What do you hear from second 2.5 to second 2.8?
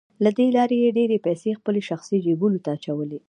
ته